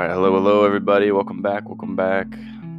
[0.00, 1.12] All right, hello, hello, everybody.
[1.12, 1.68] Welcome back.
[1.68, 2.26] Welcome back.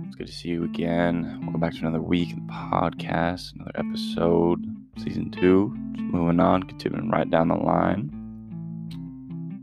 [0.08, 1.40] It's good to see you again.
[1.44, 4.66] Welcome back to another week in the podcast, another episode,
[4.98, 5.72] season two.
[5.92, 8.10] Just moving on, continuing right down the line.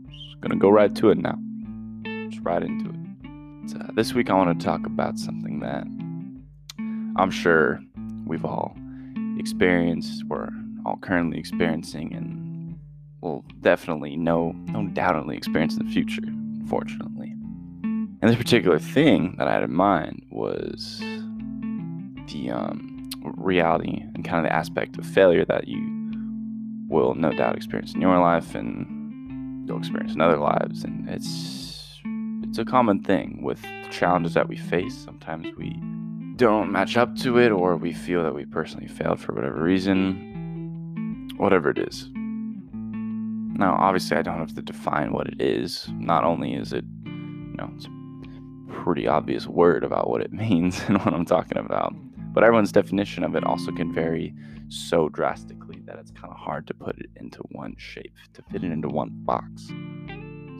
[0.09, 1.37] Just gonna go right to it now.
[2.29, 3.71] Just right into it.
[3.71, 5.83] So, uh, this week, I want to talk about something that
[7.21, 7.81] I'm sure
[8.25, 8.73] we've all
[9.37, 10.47] experienced, we're
[10.85, 12.79] all currently experiencing, and
[13.19, 17.18] will definitely no, no doubtedly experience in the future, unfortunately.
[18.21, 20.99] And this particular thing that I had in mind was
[22.27, 25.79] the um, reality and kind of the aspect of failure that you
[26.89, 30.83] will no doubt experience in your life and you'll experience in other lives.
[30.83, 32.01] And it's
[32.43, 34.97] it's a common thing with challenges that we face.
[34.97, 35.79] Sometimes we
[36.35, 41.29] don't match up to it or we feel that we personally failed for whatever reason.
[41.37, 42.09] Whatever it is.
[42.13, 45.87] Now, obviously, I don't have to define what it is.
[45.93, 47.87] Not only is it, you know, it's
[48.83, 51.93] pretty obvious word about what it means and what I'm talking about.
[52.33, 54.33] But everyone's definition of it also can vary
[54.69, 58.63] so drastically that it's kind of hard to put it into one shape, to fit
[58.63, 59.67] it into one box.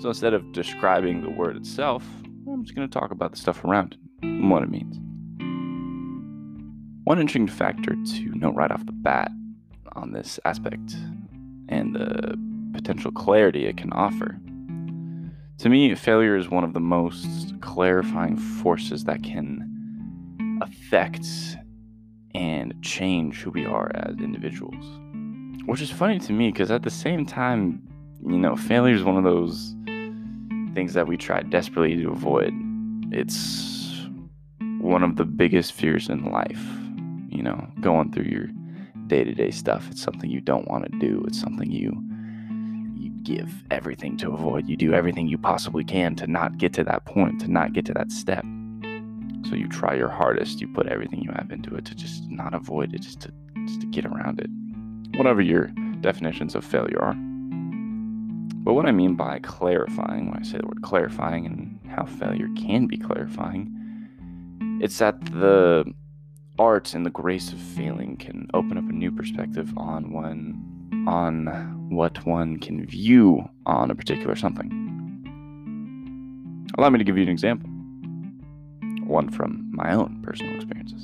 [0.01, 2.03] So instead of describing the word itself,
[2.47, 4.97] I'm just going to talk about the stuff around it and what it means.
[7.03, 9.31] One interesting factor to note right off the bat
[9.93, 10.95] on this aspect
[11.67, 12.37] and the
[12.73, 14.39] potential clarity it can offer
[15.59, 21.25] to me, failure is one of the most clarifying forces that can affect
[22.33, 24.85] and change who we are as individuals.
[25.65, 27.81] Which is funny to me because at the same time,
[28.25, 29.75] you know, failure is one of those
[30.73, 32.53] things that we try desperately to avoid.
[33.11, 34.07] It's
[34.79, 36.65] one of the biggest fears in life,
[37.29, 38.47] you know, going through your
[39.07, 39.89] day to day stuff.
[39.91, 41.91] It's something you don't want to do, it's something you
[43.29, 44.67] give everything to avoid.
[44.67, 47.85] You do everything you possibly can to not get to that point, to not get
[47.85, 48.43] to that step.
[49.47, 50.59] So you try your hardest.
[50.59, 53.31] You put everything you have into it to just not avoid it, just to
[53.67, 54.49] just to get around it.
[55.17, 55.67] Whatever your
[56.01, 57.13] definitions of failure are.
[58.63, 62.49] But what I mean by clarifying, when I say the word clarifying and how failure
[62.57, 65.85] can be clarifying, it's that the
[66.57, 71.78] art and the grace of failing can open up a new perspective on one on
[71.89, 74.69] what one can view on a particular something.
[76.77, 77.69] Allow me to give you an example,
[79.05, 81.03] one from my own personal experiences.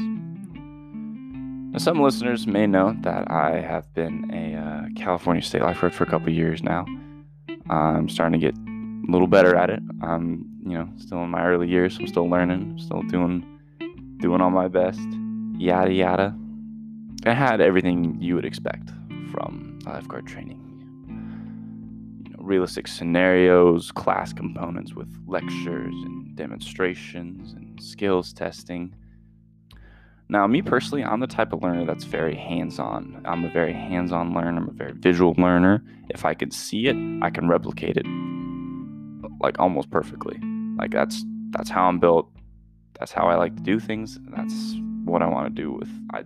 [1.75, 6.05] Now, some listeners may know that I have been a uh, California state lifeguard for
[6.05, 6.85] a couple years now.
[7.69, 9.81] I'm starting to get a little better at it.
[10.01, 11.97] I'm, you know, still in my early years.
[11.99, 13.43] I'm still learning, still doing,
[14.19, 15.01] doing all my best.
[15.57, 16.33] Yada yada.
[17.25, 18.91] I had everything you would expect
[19.31, 20.64] from lifeguard training.
[22.45, 28.93] Realistic scenarios, class components with lectures and demonstrations and skills testing.
[30.29, 33.21] Now, me personally, I'm the type of learner that's very hands on.
[33.25, 35.83] I'm a very hands on learner, I'm a very visual learner.
[36.09, 38.05] If I can see it, I can replicate it
[39.39, 40.39] like almost perfectly.
[40.77, 42.29] Like that's that's how I'm built.
[42.99, 44.19] That's how I like to do things.
[44.35, 46.23] That's what I want to do with I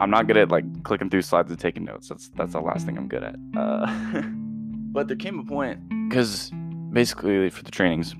[0.00, 2.08] I'm not good at like clicking through slides and taking notes.
[2.08, 3.36] That's that's the last thing I'm good at.
[3.56, 4.22] Uh,
[4.92, 6.50] but there came a point because
[6.92, 8.14] basically for the trainings,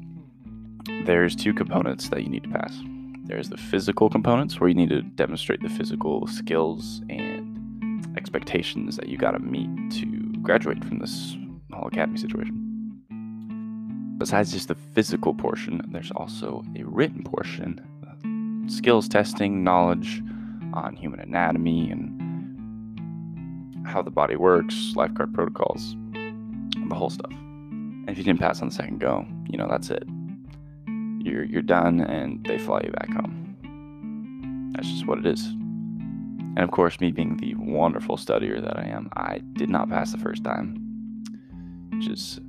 [1.05, 2.77] there's two components that you need to pass.
[3.25, 9.09] There's the physical components where you need to demonstrate the physical skills and expectations that
[9.09, 10.06] you got to meet to
[10.43, 11.37] graduate from this
[11.72, 12.59] whole academy situation.
[14.19, 20.22] Besides just the physical portion, there's also a written portion, uh, skills testing, knowledge
[20.72, 22.19] on human anatomy and
[23.87, 25.97] how the body works, lifeguard protocols,
[26.92, 27.30] the whole stuff.
[27.30, 30.04] And if you didn't pass on the second go, you know, that's it.
[31.25, 34.72] You're you're done and they fly you back home.
[34.75, 35.47] That's just what it is.
[35.47, 40.12] And of course, me being the wonderful studier that I am, I did not pass
[40.12, 40.76] the first time.
[41.92, 42.41] Which is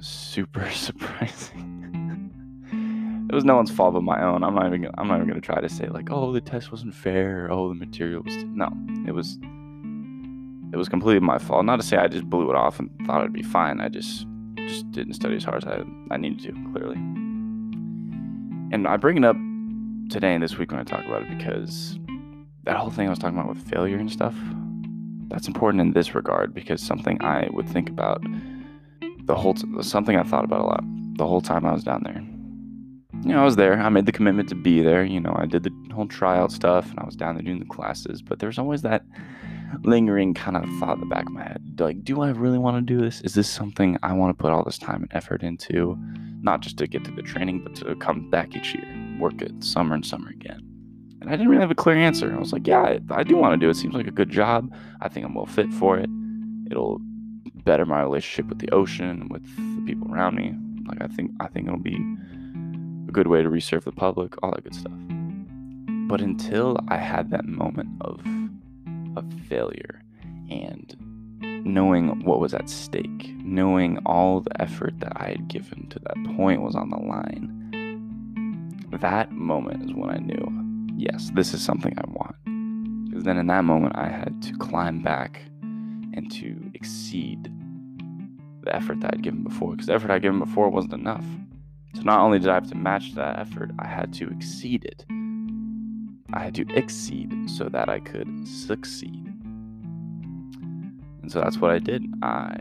[0.00, 1.68] super surprising
[3.28, 4.42] it was no one's fault but my own.
[4.42, 6.94] I'm not even I'm not even gonna try to say like, oh, the test wasn't
[6.94, 7.46] fair.
[7.46, 8.70] Or, oh, the material was no.
[9.06, 9.38] It was
[10.72, 11.64] it was completely my fault.
[11.64, 13.80] Not to say I just blew it off and thought it'd be fine.
[13.80, 14.26] I just
[14.56, 16.96] just didn't study as hard as I I needed to clearly.
[18.70, 19.36] And I bring it up
[20.10, 21.98] today and this week when I talk about it because
[22.64, 24.34] that whole thing I was talking about with failure and stuff.
[25.28, 28.22] That's important in this regard because something I would think about
[29.24, 30.84] the whole t- something I thought about a lot
[31.16, 32.22] the whole time I was down there
[33.24, 33.78] you know, I was there.
[33.78, 35.04] I made the commitment to be there.
[35.04, 37.64] You know, I did the whole tryout stuff and I was down there doing the
[37.64, 39.04] classes, but there's always that
[39.82, 42.76] lingering kind of thought in the back of my head like, do I really want
[42.76, 43.20] to do this?
[43.20, 45.98] Is this something I want to put all this time and effort into?
[46.42, 48.86] not just to get through the training, but to come back each year,
[49.18, 50.62] work it summer and summer again.
[51.20, 52.32] And I didn't really have a clear answer.
[52.32, 53.72] I was like, yeah, I, I do want to do it.
[53.72, 54.72] It seems like a good job.
[55.00, 56.08] I think I'm well fit for it.
[56.70, 57.00] It'll
[57.64, 60.54] better my relationship with the ocean, with the people around me.
[60.86, 61.98] Like I think I think it'll be
[63.08, 64.92] a good way to reserve the public, all that good stuff.
[66.08, 68.20] But until I had that moment of
[69.48, 70.02] failure
[70.50, 70.96] and
[71.64, 76.36] knowing what was at stake, knowing all the effort that I had given to that
[76.36, 77.54] point was on the line,
[79.00, 80.68] that moment is when I knew
[80.98, 83.08] yes, this is something I want.
[83.08, 87.50] Because then in that moment, I had to climb back and to exceed
[88.62, 89.72] the effort that I'd given before.
[89.72, 91.24] Because the effort I'd given before wasn't enough.
[91.94, 95.06] So not only did I have to match that effort, I had to exceed it.
[96.32, 99.24] I had to exceed so that I could succeed.
[101.22, 102.04] And so that's what I did.
[102.22, 102.58] I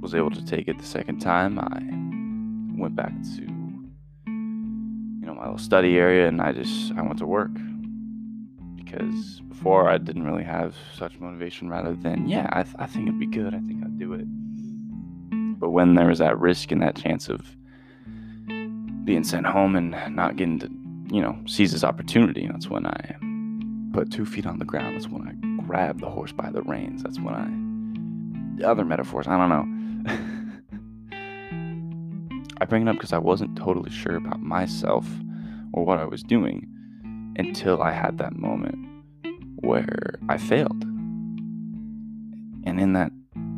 [0.00, 1.58] was able to take it the second time.
[1.58, 3.42] I went back to
[5.22, 7.52] you know my little study area and I just I went to work
[8.74, 13.06] because before I didn't really have such motivation rather than yeah I, th- I think
[13.06, 14.26] it'd be good I think I'd do it
[15.60, 17.54] but when there was that risk and that chance of
[19.04, 20.68] being sent home and not getting to
[21.12, 23.16] you know seize this opportunity that's when I
[23.92, 27.02] put two feet on the ground that's when I grab the horse by the reins
[27.02, 29.66] that's when I other metaphors I don't know
[32.60, 35.06] I bring it up because I wasn't totally sure about myself
[35.72, 36.68] or what I was doing
[37.36, 38.86] until I had that moment
[39.56, 40.82] where I failed.
[42.64, 43.10] And in that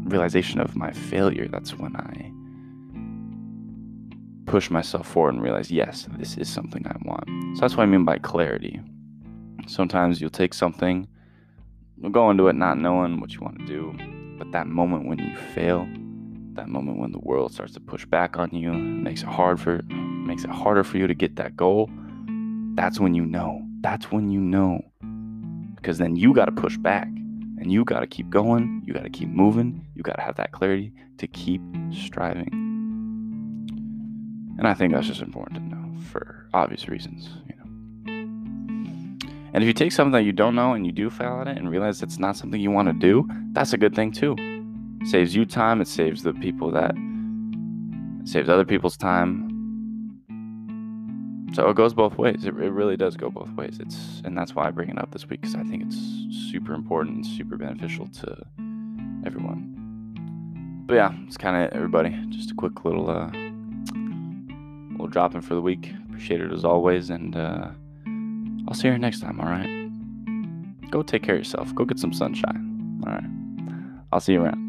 [0.04, 2.32] realization of my failure, that's when I
[4.54, 7.28] push myself forward and realize, yes, this is something I want.
[7.56, 8.80] So that's what I mean by clarity.
[9.66, 11.08] Sometimes you'll take something,
[12.00, 13.92] you'll go into it not knowing what you want to do,
[14.38, 15.88] but that moment when you fail,
[16.52, 19.80] that moment when the world starts to push back on you, makes it hard for
[19.90, 21.90] makes it harder for you to get that goal,
[22.76, 23.60] that's when you know.
[23.80, 24.82] That's when you know.
[25.74, 27.08] Because then you got to push back
[27.58, 28.84] and you got to keep going.
[28.86, 29.84] You got to keep moving.
[29.96, 31.60] You got to have that clarity to keep
[31.90, 32.63] striving.
[34.58, 38.12] And I think that's just important to know for obvious reasons, you know.
[39.52, 41.56] And if you take something that you don't know and you do fail at it
[41.56, 44.36] and realize it's not something you want to do, that's a good thing too.
[45.00, 46.94] It saves you time, it saves the people that
[48.24, 49.54] saves other people's time,
[51.54, 52.44] so it goes both ways.
[52.44, 53.78] It, it really does go both ways.
[53.78, 55.96] It's and that's why I bring it up this week because I think it's
[56.50, 58.44] super important and super beneficial to
[59.24, 59.70] everyone.
[60.86, 62.10] But yeah, it's kind of everybody.
[62.30, 63.30] Just a quick little uh,
[65.04, 65.92] little dropping for the week.
[66.08, 67.68] Appreciate it as always, and uh,
[68.66, 69.38] I'll see you next time.
[69.38, 70.90] All right.
[70.90, 71.74] Go take care of yourself.
[71.74, 73.02] Go get some sunshine.
[73.06, 73.24] All right.
[74.12, 74.63] I'll see you around.